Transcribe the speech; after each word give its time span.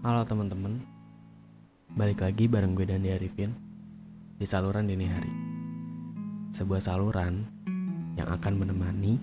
Halo 0.00 0.24
teman-teman, 0.24 0.80
balik 1.92 2.24
lagi 2.24 2.48
bareng 2.48 2.72
gue 2.72 2.88
dan 2.88 3.04
Arifin 3.04 3.52
di 4.40 4.48
saluran 4.48 4.88
dini 4.88 5.04
hari. 5.04 5.28
Sebuah 6.56 6.80
saluran 6.80 7.44
yang 8.16 8.32
akan 8.32 8.64
menemani 8.64 9.20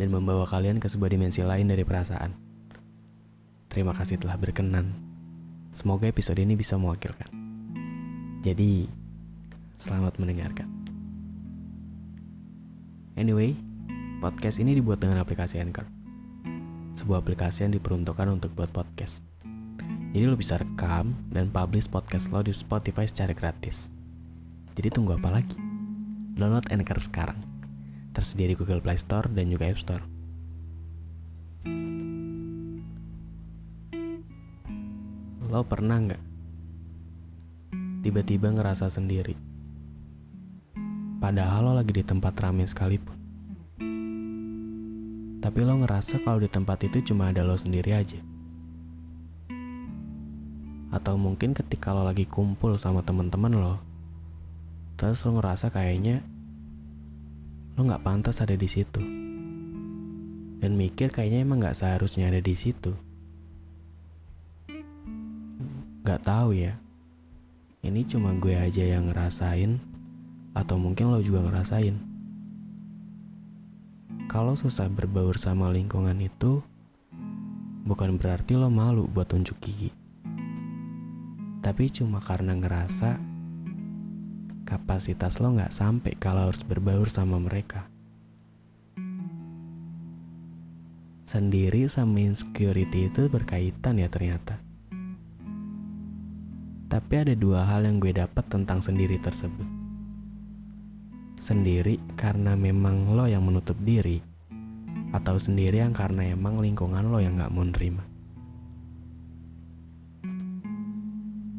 dan 0.00 0.08
membawa 0.08 0.48
kalian 0.48 0.80
ke 0.80 0.88
sebuah 0.88 1.12
dimensi 1.12 1.44
lain 1.44 1.68
dari 1.68 1.84
perasaan. 1.84 2.32
Terima 3.68 3.92
kasih 3.92 4.16
telah 4.16 4.40
berkenan. 4.40 4.96
Semoga 5.76 6.08
episode 6.08 6.40
ini 6.40 6.56
bisa 6.56 6.80
mewakilkan. 6.80 7.28
Jadi, 8.40 8.88
selamat 9.76 10.16
mendengarkan. 10.16 10.64
Anyway, 13.20 13.52
podcast 14.24 14.64
ini 14.64 14.80
dibuat 14.80 14.96
dengan 14.96 15.20
aplikasi 15.20 15.60
Anchor. 15.60 15.84
Sebuah 16.96 17.20
aplikasi 17.20 17.68
yang 17.68 17.76
diperuntukkan 17.76 18.32
untuk 18.32 18.56
buat 18.56 18.72
podcast. 18.72 19.35
Jadi 20.12 20.24
lo 20.28 20.36
bisa 20.38 20.60
rekam 20.60 21.16
dan 21.32 21.50
publish 21.50 21.90
podcast 21.90 22.30
lo 22.30 22.44
di 22.44 22.52
Spotify 22.52 23.06
secara 23.08 23.32
gratis. 23.32 23.90
Jadi 24.76 24.92
tunggu 24.92 25.16
apa 25.16 25.32
lagi? 25.32 25.56
Download 26.36 26.68
Anchor 26.68 27.00
sekarang. 27.00 27.40
Tersedia 28.12 28.52
di 28.52 28.56
Google 28.56 28.84
Play 28.84 29.00
Store 29.00 29.24
dan 29.32 29.48
juga 29.48 29.72
App 29.72 29.80
Store. 29.80 30.04
Lo 35.48 35.62
pernah 35.64 35.96
nggak 35.96 36.22
tiba-tiba 38.04 38.52
ngerasa 38.52 38.92
sendiri? 38.92 39.32
Padahal 41.16 41.66
lo 41.66 41.72
lagi 41.74 41.96
di 41.96 42.04
tempat 42.04 42.36
ramai 42.38 42.68
sekalipun. 42.68 43.16
Tapi 45.40 45.60
lo 45.64 45.74
ngerasa 45.80 46.20
kalau 46.20 46.42
di 46.42 46.50
tempat 46.50 46.84
itu 46.84 47.00
cuma 47.00 47.32
ada 47.32 47.40
lo 47.40 47.56
sendiri 47.56 47.96
aja. 47.96 48.35
Atau 50.96 51.20
mungkin 51.20 51.52
ketika 51.52 51.92
lo 51.92 52.08
lagi 52.08 52.24
kumpul 52.24 52.80
sama 52.80 53.04
teman-teman 53.04 53.52
lo, 53.52 53.76
terus 54.96 55.20
lo 55.28 55.36
ngerasa 55.36 55.68
kayaknya 55.68 56.24
lo 57.76 57.84
nggak 57.84 58.00
pantas 58.00 58.40
ada 58.40 58.56
di 58.56 58.64
situ. 58.64 59.04
Dan 60.56 60.72
mikir 60.80 61.12
kayaknya 61.12 61.44
emang 61.44 61.60
nggak 61.60 61.76
seharusnya 61.76 62.32
ada 62.32 62.40
di 62.40 62.56
situ. 62.56 62.96
Gak 66.00 66.24
tahu 66.24 66.56
ya. 66.56 66.80
Ini 67.84 68.00
cuma 68.08 68.32
gue 68.32 68.56
aja 68.56 68.80
yang 68.80 69.12
ngerasain 69.12 69.76
atau 70.56 70.80
mungkin 70.80 71.12
lo 71.12 71.20
juga 71.20 71.44
ngerasain. 71.44 71.98
Kalau 74.32 74.56
susah 74.56 74.88
berbaur 74.88 75.36
sama 75.36 75.68
lingkungan 75.68 76.16
itu, 76.24 76.64
bukan 77.84 78.16
berarti 78.16 78.56
lo 78.56 78.72
malu 78.72 79.04
buat 79.04 79.28
tunjuk 79.28 79.60
gigi. 79.60 80.05
Tapi 81.66 81.90
cuma 81.90 82.22
karena 82.22 82.54
ngerasa 82.54 83.18
kapasitas 84.62 85.42
lo 85.42 85.50
nggak 85.50 85.74
sampai 85.74 86.14
kalau 86.14 86.46
harus 86.46 86.62
berbaur 86.62 87.10
sama 87.10 87.42
mereka. 87.42 87.90
Sendiri 91.26 91.90
sama 91.90 92.22
insecurity 92.22 93.10
itu 93.10 93.26
berkaitan 93.26 93.98
ya 93.98 94.06
ternyata. 94.06 94.62
Tapi 96.86 97.14
ada 97.18 97.34
dua 97.34 97.66
hal 97.66 97.82
yang 97.82 97.98
gue 97.98 98.14
dapat 98.14 98.46
tentang 98.46 98.78
sendiri 98.78 99.18
tersebut. 99.18 99.66
Sendiri 101.42 101.98
karena 102.14 102.54
memang 102.54 103.10
lo 103.10 103.26
yang 103.26 103.42
menutup 103.42 103.74
diri, 103.82 104.22
atau 105.10 105.34
sendiri 105.34 105.82
yang 105.82 105.90
karena 105.90 106.30
emang 106.30 106.62
lingkungan 106.62 107.10
lo 107.10 107.18
yang 107.18 107.42
gak 107.42 107.50
mau 107.50 107.66
nerima. 107.66 108.15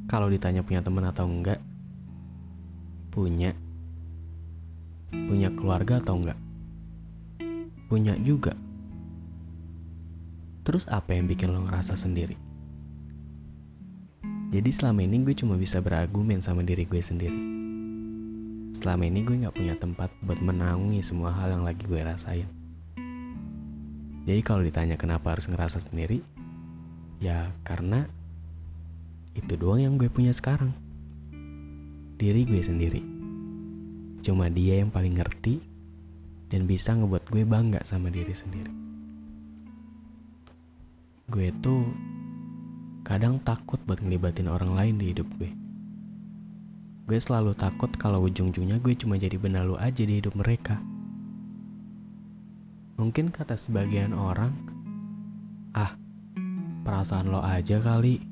Kalau 0.08 0.32
ditanya 0.32 0.64
punya 0.64 0.80
teman 0.80 1.04
atau 1.04 1.28
enggak, 1.28 1.60
punya. 3.12 3.52
Punya 5.12 5.52
keluarga 5.52 6.00
atau 6.00 6.16
enggak? 6.16 6.40
Punya 7.92 8.16
juga. 8.24 8.56
Terus 10.64 10.88
apa 10.88 11.12
yang 11.12 11.28
bikin 11.28 11.52
lo 11.52 11.64
ngerasa 11.68 12.00
sendiri? 12.00 12.40
Jadi 14.48 14.72
selama 14.72 15.04
ini 15.04 15.28
gue 15.28 15.36
cuma 15.36 15.60
bisa 15.60 15.84
berargumen 15.84 16.40
sama 16.40 16.64
diri 16.64 16.88
gue 16.88 17.04
sendiri. 17.04 17.40
Selama 18.72 19.04
ini 19.12 19.28
gue 19.28 19.44
gak 19.44 19.60
punya 19.60 19.76
tempat 19.76 20.08
buat 20.24 20.40
menanggungi 20.40 21.04
semua 21.04 21.36
hal 21.36 21.60
yang 21.60 21.68
lagi 21.68 21.84
gue 21.84 22.00
rasain. 22.00 22.48
Jadi 24.24 24.40
kalau 24.44 24.64
ditanya 24.64 24.96
kenapa 24.96 25.36
harus 25.36 25.52
ngerasa 25.52 25.84
sendiri, 25.84 26.24
ya 27.20 27.52
karena 27.68 28.08
itu 29.38 29.54
doang 29.54 29.78
yang 29.78 29.94
gue 30.02 30.10
punya 30.10 30.34
sekarang. 30.34 30.74
Diri 32.18 32.42
gue 32.50 32.62
sendiri. 32.66 33.02
Cuma 34.26 34.50
dia 34.50 34.82
yang 34.82 34.90
paling 34.90 35.14
ngerti 35.14 35.62
dan 36.50 36.66
bisa 36.66 36.98
ngebuat 36.98 37.30
gue 37.30 37.46
bangga 37.46 37.86
sama 37.86 38.10
diri 38.10 38.34
sendiri. 38.34 38.74
Gue 41.30 41.54
tuh 41.62 41.86
kadang 43.06 43.40
takut 43.40 43.80
buat 43.88 44.04
ngelibatin 44.04 44.52
orang 44.52 44.76
lain 44.76 44.96
di 45.00 45.16
hidup 45.16 45.30
gue. 45.40 45.52
Gue 47.08 47.20
selalu 47.24 47.56
takut 47.56 47.88
kalau 47.96 48.20
ujung-ujungnya 48.28 48.84
gue 48.84 48.92
cuma 49.00 49.16
jadi 49.16 49.40
benalu 49.40 49.80
aja 49.80 50.04
di 50.04 50.20
hidup 50.20 50.36
mereka. 50.36 50.76
Mungkin 53.00 53.32
kata 53.32 53.56
sebagian 53.56 54.12
orang, 54.12 54.52
ah, 55.72 55.96
perasaan 56.84 57.32
lo 57.32 57.40
aja 57.40 57.80
kali. 57.80 58.27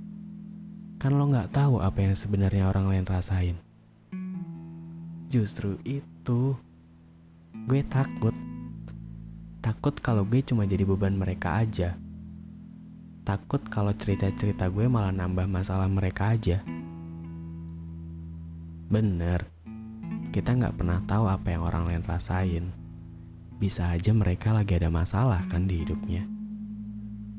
Kan 1.06 1.22
lo 1.22 1.30
gak 1.30 1.54
tahu 1.54 1.86
apa 1.86 2.02
yang 2.02 2.18
sebenarnya 2.18 2.66
orang 2.66 2.90
lain 2.90 3.06
rasain. 3.06 3.62
Justru 5.30 5.78
itu, 5.86 6.58
gue 7.70 7.82
takut. 7.86 8.34
Takut 9.62 9.94
kalau 10.02 10.26
gue 10.26 10.42
cuma 10.42 10.66
jadi 10.66 10.82
beban 10.82 11.14
mereka 11.14 11.62
aja 11.62 12.02
takut 13.26 13.58
kalau 13.74 13.90
cerita-cerita 13.90 14.70
gue 14.70 14.86
malah 14.86 15.10
nambah 15.10 15.50
masalah 15.50 15.90
mereka 15.90 16.38
aja. 16.38 16.62
Bener, 18.86 19.50
kita 20.30 20.54
nggak 20.54 20.78
pernah 20.78 21.02
tahu 21.10 21.26
apa 21.26 21.50
yang 21.50 21.66
orang 21.66 21.90
lain 21.90 22.06
rasain. 22.06 22.70
Bisa 23.58 23.90
aja 23.90 24.14
mereka 24.14 24.54
lagi 24.54 24.78
ada 24.78 24.94
masalah 24.94 25.42
kan 25.50 25.66
di 25.66 25.82
hidupnya. 25.82 26.30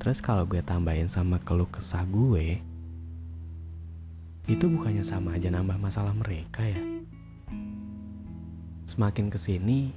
Terus 0.03 0.19
kalau 0.19 0.43
gue 0.43 0.59
tambahin 0.59 1.07
sama 1.07 1.39
keluh 1.39 1.71
kesah 1.71 2.03
gue, 2.03 2.59
itu 4.47 4.71
bukannya 4.71 5.03
sama 5.03 5.35
aja 5.35 5.51
nambah 5.51 5.79
masalah 5.79 6.15
mereka 6.15 6.63
ya? 6.63 6.83
Semakin 8.87 9.31
ke 9.31 9.39
sini, 9.39 9.91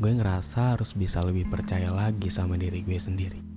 gue 0.00 0.12
ngerasa 0.16 0.76
harus 0.76 0.96
bisa 0.96 1.20
lebih 1.20 1.48
percaya 1.52 1.92
lagi 1.92 2.32
sama 2.32 2.56
diri 2.56 2.80
gue 2.80 2.96
sendiri 2.98 3.52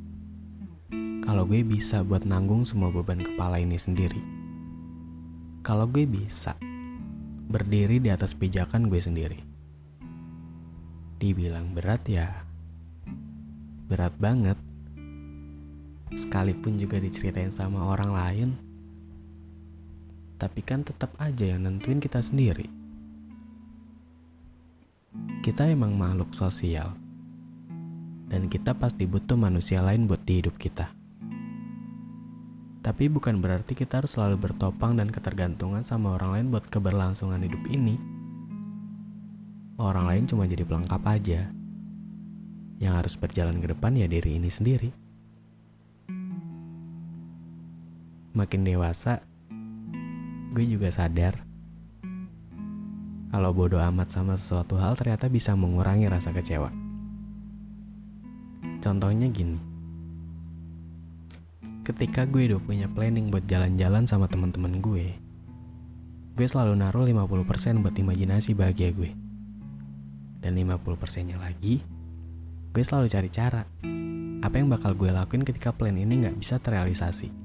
kalau 1.26 1.42
gue 1.50 1.66
bisa 1.66 2.06
buat 2.06 2.22
nanggung 2.22 2.70
semua 2.70 2.94
beban 2.94 3.18
kepala 3.18 3.58
ini 3.58 3.82
sendiri. 3.82 4.22
Kalau 5.66 5.90
gue 5.90 6.06
bisa 6.06 6.54
berdiri 7.50 7.98
di 7.98 8.14
atas 8.14 8.38
pijakan 8.38 8.86
gue 8.94 9.02
sendiri. 9.02 9.42
Dibilang 11.18 11.74
berat 11.74 12.06
ya, 12.06 12.30
berat 13.90 14.14
banget. 14.22 14.54
Sekalipun 16.14 16.78
juga 16.78 17.02
diceritain 17.02 17.50
sama 17.50 17.90
orang 17.90 18.14
lain, 18.14 18.50
tapi 20.36 20.60
kan 20.64 20.84
tetap 20.84 21.16
aja 21.20 21.56
yang 21.56 21.64
nentuin 21.64 22.04
kita 22.04 22.20
sendiri. 22.20 22.68
Kita 25.40 25.70
emang 25.70 25.96
makhluk 25.96 26.36
sosial, 26.36 26.98
dan 28.28 28.52
kita 28.52 28.76
pasti 28.76 29.08
butuh 29.08 29.38
manusia 29.40 29.80
lain 29.80 30.10
buat 30.10 30.22
di 30.28 30.44
hidup 30.44 30.58
kita. 30.60 30.92
Tapi 32.86 33.10
bukan 33.10 33.42
berarti 33.42 33.74
kita 33.74 34.04
harus 34.04 34.14
selalu 34.14 34.38
bertopang 34.38 34.94
dan 34.94 35.10
ketergantungan 35.10 35.82
sama 35.82 36.14
orang 36.14 36.38
lain 36.38 36.48
buat 36.54 36.70
keberlangsungan 36.70 37.42
hidup 37.42 37.66
ini. 37.66 37.98
Orang 39.82 40.06
lain 40.06 40.30
cuma 40.30 40.46
jadi 40.46 40.62
pelengkap 40.62 41.02
aja. 41.02 41.50
Yang 42.78 42.94
harus 42.94 43.14
berjalan 43.18 43.58
ke 43.58 43.74
depan 43.74 43.98
ya 43.98 44.06
diri 44.06 44.38
ini 44.38 44.54
sendiri. 44.54 44.94
Makin 48.38 48.62
dewasa, 48.68 49.26
gue 50.56 50.64
juga 50.64 50.88
sadar 50.88 51.44
kalau 53.36 53.52
bodoh 53.52 53.84
amat 53.84 54.16
sama 54.16 54.40
sesuatu 54.40 54.80
hal 54.80 54.96
ternyata 54.96 55.28
bisa 55.28 55.52
mengurangi 55.60 56.08
rasa 56.08 56.32
kecewa. 56.32 56.72
Contohnya 58.80 59.28
gini, 59.28 59.60
ketika 61.84 62.24
gue 62.24 62.48
udah 62.48 62.64
punya 62.64 62.88
planning 62.88 63.28
buat 63.28 63.44
jalan-jalan 63.44 64.08
sama 64.08 64.32
teman-teman 64.32 64.80
gue, 64.80 65.20
gue 66.32 66.48
selalu 66.48 66.80
naruh 66.80 67.04
50% 67.04 67.84
buat 67.84 67.92
imajinasi 67.92 68.56
bahagia 68.56 68.96
gue. 68.96 69.12
Dan 70.40 70.56
50%-nya 70.56 71.36
lagi, 71.36 71.84
gue 72.72 72.84
selalu 72.88 73.12
cari 73.12 73.28
cara 73.28 73.68
apa 74.40 74.56
yang 74.56 74.72
bakal 74.72 74.96
gue 74.96 75.12
lakuin 75.12 75.44
ketika 75.44 75.76
plan 75.76 76.00
ini 76.00 76.24
nggak 76.24 76.40
bisa 76.40 76.56
terrealisasi. 76.56 77.45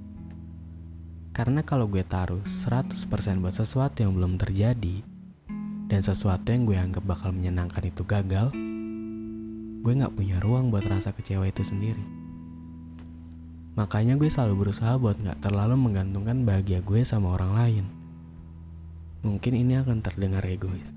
Karena 1.30 1.62
kalau 1.62 1.86
gue 1.86 2.02
taruh 2.02 2.42
100% 2.42 2.90
buat 3.38 3.54
sesuatu 3.54 4.02
yang 4.02 4.18
belum 4.18 4.34
terjadi, 4.34 5.06
dan 5.90 6.06
sesuatu 6.06 6.54
yang 6.54 6.66
gue 6.70 6.78
anggap 6.78 7.02
bakal 7.02 7.34
menyenangkan 7.34 7.82
itu 7.86 8.06
gagal, 8.06 8.54
gue 9.82 9.92
gak 9.98 10.14
punya 10.14 10.38
ruang 10.38 10.70
buat 10.70 10.86
rasa 10.86 11.10
kecewa 11.10 11.50
itu 11.50 11.66
sendiri. 11.66 12.02
Makanya 13.74 14.14
gue 14.14 14.30
selalu 14.30 14.66
berusaha 14.66 14.94
buat 14.98 15.18
gak 15.18 15.42
terlalu 15.42 15.74
menggantungkan 15.74 16.46
bahagia 16.46 16.78
gue 16.82 17.02
sama 17.02 17.34
orang 17.34 17.52
lain. 17.58 17.84
Mungkin 19.26 19.52
ini 19.54 19.78
akan 19.82 19.98
terdengar 19.98 20.46
egois. 20.46 20.94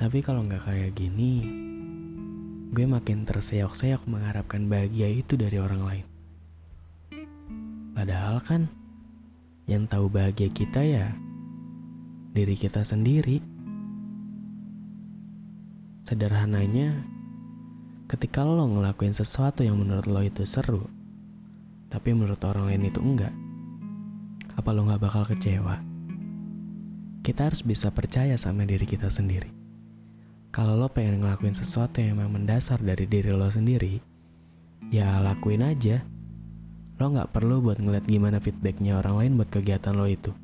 Tapi 0.00 0.24
kalau 0.24 0.40
gak 0.48 0.64
kayak 0.64 0.96
gini, 0.96 1.44
gue 2.72 2.84
makin 2.88 3.28
terseok-seok 3.28 4.08
mengharapkan 4.08 4.64
bahagia 4.70 5.12
itu 5.12 5.36
dari 5.36 5.60
orang 5.60 5.82
lain. 5.84 6.06
Padahal 7.92 8.40
kan, 8.40 8.72
yang 9.70 9.86
tahu 9.86 10.10
bahagia 10.10 10.50
kita 10.50 10.82
ya 10.82 11.14
diri 12.34 12.58
kita 12.58 12.82
sendiri. 12.82 13.38
Sederhananya, 16.02 17.06
ketika 18.10 18.42
lo 18.42 18.66
ngelakuin 18.66 19.14
sesuatu 19.14 19.62
yang 19.62 19.78
menurut 19.78 20.10
lo 20.10 20.26
itu 20.26 20.42
seru, 20.42 20.90
tapi 21.86 22.10
menurut 22.10 22.42
orang 22.42 22.66
lain 22.66 22.90
itu 22.90 22.98
enggak, 22.98 23.30
apa 24.58 24.70
lo 24.74 24.90
gak 24.90 25.02
bakal 25.06 25.22
kecewa? 25.22 25.78
Kita 27.22 27.46
harus 27.46 27.62
bisa 27.62 27.94
percaya 27.94 28.34
sama 28.34 28.66
diri 28.66 28.90
kita 28.90 29.06
sendiri. 29.06 29.54
Kalau 30.50 30.74
lo 30.74 30.90
pengen 30.90 31.22
ngelakuin 31.22 31.54
sesuatu 31.54 32.02
yang 32.02 32.18
memang 32.18 32.42
mendasar 32.42 32.82
dari 32.82 33.06
diri 33.06 33.30
lo 33.30 33.46
sendiri, 33.46 34.02
ya 34.90 35.22
lakuin 35.22 35.62
aja. 35.62 36.02
Lo 37.00 37.08
gak 37.08 37.32
perlu 37.32 37.64
buat 37.64 37.80
ngeliat 37.80 38.04
gimana 38.04 38.44
feedbacknya 38.44 39.00
orang 39.00 39.16
lain 39.16 39.32
buat 39.40 39.48
kegiatan 39.48 39.96
lo 39.96 40.04
itu. 40.04 40.36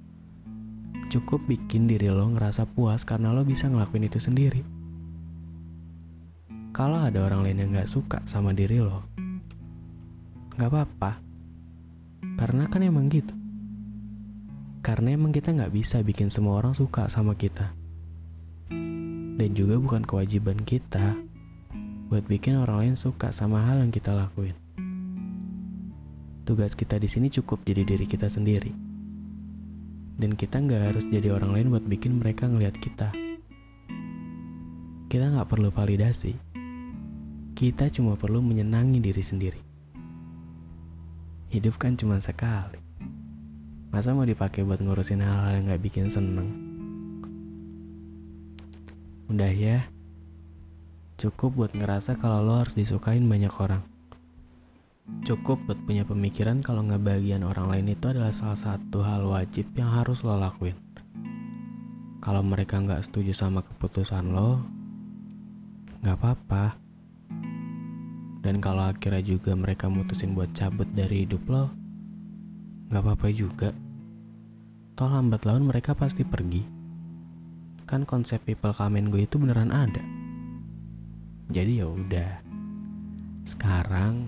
Cukup 1.13 1.45
bikin 1.45 1.85
diri 1.85 2.09
lo 2.09 2.25
ngerasa 2.33 2.65
puas 2.65 3.05
karena 3.05 3.37
lo 3.37 3.45
bisa 3.45 3.69
ngelakuin 3.69 4.09
itu 4.09 4.17
sendiri. 4.17 4.65
Kalau 6.73 7.05
ada 7.05 7.21
orang 7.29 7.45
lain 7.45 7.61
yang 7.61 7.71
gak 7.77 7.93
suka 7.93 8.25
sama 8.25 8.57
diri 8.57 8.81
lo, 8.81 9.05
gak 10.57 10.73
apa-apa. 10.73 11.21
Karena 12.41 12.65
kan 12.73 12.81
emang 12.81 13.13
gitu. 13.13 13.37
Karena 14.81 15.13
emang 15.13 15.37
kita 15.37 15.53
gak 15.53 15.77
bisa 15.77 16.01
bikin 16.01 16.33
semua 16.33 16.65
orang 16.65 16.73
suka 16.73 17.13
sama 17.13 17.37
kita 17.37 17.77
dan 19.37 19.53
juga 19.53 19.77
bukan 19.77 20.03
kewajiban 20.03 20.57
kita 20.65 21.13
buat 22.09 22.25
bikin 22.25 22.57
orang 22.57 22.89
lain 22.89 22.97
suka 22.97 23.29
sama 23.29 23.61
hal 23.69 23.85
yang 23.85 23.93
kita 23.93 24.17
lakuin. 24.17 24.66
Tugas 26.47 26.79
kita 26.79 26.95
di 27.03 27.11
sini 27.11 27.27
cukup 27.27 27.67
jadi 27.67 27.83
diri 27.83 28.07
kita 28.07 28.31
sendiri. 28.31 28.71
Dan 30.15 30.39
kita 30.39 30.63
nggak 30.63 30.95
harus 30.95 31.03
jadi 31.11 31.35
orang 31.35 31.51
lain 31.51 31.75
buat 31.75 31.83
bikin 31.83 32.23
mereka 32.23 32.47
ngelihat 32.47 32.79
kita. 32.79 33.11
Kita 35.11 35.27
nggak 35.35 35.51
perlu 35.51 35.75
validasi. 35.75 36.39
Kita 37.51 37.91
cuma 37.91 38.15
perlu 38.15 38.39
menyenangi 38.47 39.03
diri 39.03 39.27
sendiri. 39.27 39.59
Hidup 41.51 41.83
kan 41.83 41.99
cuma 41.99 42.23
sekali. 42.23 42.79
Masa 43.91 44.15
mau 44.15 44.23
dipakai 44.23 44.63
buat 44.63 44.79
ngurusin 44.79 45.27
hal-hal 45.27 45.51
yang 45.59 45.67
nggak 45.67 45.83
bikin 45.83 46.07
seneng? 46.07 46.47
Udah 49.27 49.51
ya, 49.51 49.91
cukup 51.19 51.59
buat 51.59 51.73
ngerasa 51.75 52.15
kalau 52.23 52.39
lo 52.47 52.63
harus 52.63 52.79
disukain 52.79 53.27
banyak 53.27 53.51
orang. 53.59 53.96
Cukup 55.27 55.63
buat 55.67 55.79
punya 55.87 56.03
pemikiran 56.03 56.63
kalau 56.63 56.87
ngebagian 56.87 57.47
orang 57.47 57.71
lain 57.71 57.95
itu 57.95 58.11
adalah 58.11 58.31
salah 58.31 58.59
satu 58.59 59.03
hal 59.03 59.27
wajib 59.27 59.71
yang 59.79 59.91
harus 59.91 60.23
lo 60.27 60.39
lakuin. 60.39 60.75
Kalau 62.23 62.43
mereka 62.43 62.83
nggak 62.83 63.07
setuju 63.07 63.35
sama 63.35 63.63
keputusan 63.63 64.35
lo, 64.35 64.63
nggak 66.03 66.17
apa-apa. 66.19 66.79
Dan 68.43 68.63
kalau 68.63 68.87
akhirnya 68.87 69.23
juga 69.23 69.55
mereka 69.55 69.91
mutusin 69.91 70.35
buat 70.35 70.51
cabut 70.55 70.87
dari 70.95 71.27
hidup 71.27 71.43
lo, 71.51 71.71
nggak 72.91 73.03
apa-apa 73.03 73.29
juga. 73.35 73.71
Toh 74.95 75.11
lambat 75.11 75.47
laun 75.47 75.67
mereka 75.67 75.95
pasti 75.95 76.23
pergi 76.23 76.77
kan 77.87 78.03
konsep 78.03 78.43
people 78.43 78.75
come 78.75 78.99
gue 79.15 79.31
itu 79.31 79.39
beneran 79.39 79.71
ada 79.71 80.03
jadi 81.55 81.87
ya 81.87 81.87
udah 81.87 82.33
sekarang 83.47 84.27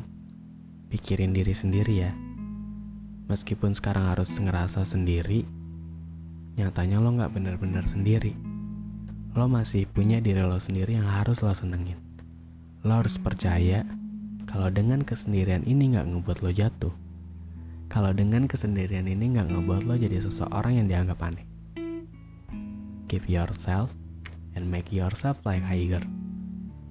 pikirin 0.89 1.37
diri 1.37 1.53
sendiri 1.53 1.95
ya. 2.01 2.13
Meskipun 3.29 3.77
sekarang 3.77 4.09
harus 4.09 4.33
ngerasa 4.41 4.89
sendiri 4.89 5.45
nyatanya 6.59 6.99
lo 6.99 7.15
nggak 7.15 7.31
bener-bener 7.37 7.85
sendiri. 7.87 8.35
Lo 9.37 9.47
masih 9.47 9.87
punya 9.87 10.19
diri 10.19 10.43
lo 10.43 10.59
sendiri 10.59 10.99
yang 10.99 11.07
harus 11.07 11.45
lo 11.45 11.55
senengin. 11.55 12.01
Lo 12.83 12.99
harus 12.99 13.21
percaya 13.21 13.87
kalau 14.49 14.73
dengan 14.73 15.05
kesendirian 15.05 15.63
ini 15.69 15.95
nggak 15.95 16.09
ngebuat 16.09 16.41
lo 16.41 16.51
jatuh. 16.51 16.95
Kalau 17.93 18.11
dengan 18.17 18.49
kesendirian 18.49 19.07
ini 19.07 19.37
nggak 19.37 19.55
ngebuat 19.55 19.87
lo 19.87 19.95
jadi 19.95 20.19
seseorang 20.25 20.83
yang 20.83 20.89
dianggap 20.89 21.21
aneh. 21.21 21.47
Give 23.07 23.29
yourself 23.29 23.93
and 24.57 24.67
make 24.67 24.91
yourself 24.91 25.45
like 25.45 25.63
higher. 25.63 26.03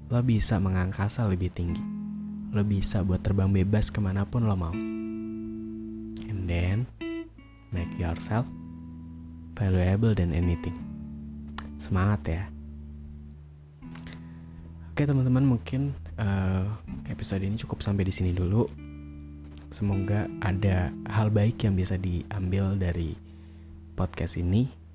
Lo 0.07 0.21
bisa 0.21 0.61
mengangkasa 0.61 1.27
lebih 1.27 1.51
tinggi. 1.51 1.96
Lo 2.51 2.63
bisa 2.63 3.03
buat 3.03 3.19
terbang 3.23 3.51
bebas 3.51 3.91
ke 3.91 3.99
mana 3.99 4.23
pun 4.23 4.47
lo 4.47 4.55
mau. 4.55 4.75
And 6.27 6.47
then, 6.47 6.87
make 7.71 7.91
yourself 7.99 8.47
valuable 9.55 10.15
than 10.15 10.31
anything. 10.31 10.75
Semangat 11.75 12.21
ya. 12.27 12.43
Oke 14.93 15.05
teman-teman 15.05 15.45
mungkin 15.45 15.93
uh, 16.17 16.65
episode 17.11 17.45
ini 17.45 17.59
cukup 17.59 17.85
sampai 17.85 18.07
di 18.07 18.13
sini 18.15 18.33
dulu. 18.33 18.65
Semoga 19.69 20.25
ada 20.41 20.89
hal 21.11 21.29
baik 21.29 21.67
yang 21.67 21.75
bisa 21.75 21.99
diambil 21.99 22.73
dari 22.79 23.13
podcast 23.93 24.39
ini 24.39 24.87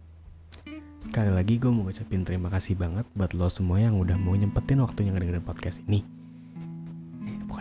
Sekali 1.03 1.35
lagi 1.35 1.59
gue 1.59 1.67
mau 1.67 1.91
ucapin 1.91 2.23
terima 2.23 2.47
kasih 2.47 2.79
banget 2.79 3.03
buat 3.19 3.35
lo 3.35 3.51
semua 3.51 3.83
yang 3.83 3.99
udah 3.99 4.15
mau 4.15 4.39
nyempetin 4.39 4.79
waktunya 4.79 5.11
ngedengerin 5.11 5.43
podcast 5.43 5.83
ini. 5.91 6.22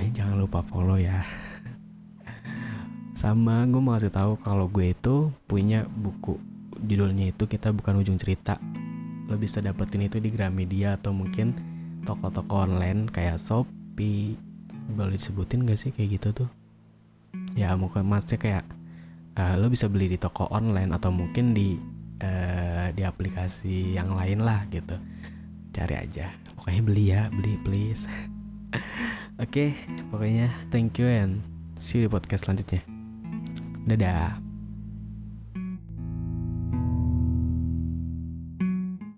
Pokoknya 0.01 0.17
jangan 0.17 0.37
lupa 0.41 0.65
follow 0.65 0.97
ya. 0.97 1.21
Sama 3.13 3.69
gue 3.69 3.77
mau 3.77 3.93
kasih 3.93 4.09
tahu 4.09 4.33
kalau 4.41 4.65
gue 4.65 4.97
itu 4.97 5.29
punya 5.45 5.85
buku 5.85 6.41
judulnya 6.81 7.29
itu 7.29 7.45
kita 7.45 7.69
bukan 7.69 8.01
ujung 8.01 8.17
cerita. 8.17 8.57
Lo 9.29 9.37
bisa 9.37 9.61
dapetin 9.61 10.09
itu 10.09 10.17
di 10.17 10.33
Gramedia 10.33 10.97
atau 10.97 11.13
mungkin 11.13 11.53
toko-toko 12.01 12.65
online 12.65 13.13
kayak 13.13 13.37
Shopee. 13.37 14.41
Boleh 14.97 15.21
disebutin 15.21 15.69
gak 15.69 15.77
sih 15.77 15.93
kayak 15.93 16.17
gitu 16.17 16.33
tuh? 16.33 16.49
Ya 17.53 17.77
mungkin 17.77 18.09
maksudnya 18.09 18.41
kayak 18.41 18.65
uh, 19.37 19.53
lo 19.53 19.69
bisa 19.69 19.85
beli 19.85 20.09
di 20.09 20.17
toko 20.17 20.49
online 20.49 20.97
atau 20.97 21.13
mungkin 21.13 21.53
di 21.53 21.77
uh, 22.25 22.89
di 22.89 23.05
aplikasi 23.05 24.01
yang 24.01 24.17
lain 24.17 24.41
lah 24.41 24.65
gitu 24.73 24.97
cari 25.69 25.93
aja 25.93 26.33
pokoknya 26.57 26.81
beli 26.81 27.05
ya 27.13 27.21
beli 27.29 27.53
please 27.61 28.09
oke 29.41 29.49
okay, 29.49 29.69
pokoknya 30.13 30.53
thank 30.69 31.01
you 31.01 31.09
and 31.09 31.41
see 31.81 31.97
you 31.97 32.05
di 32.05 32.11
podcast 32.13 32.45
selanjutnya. 32.45 32.85
Dadah 33.89 34.50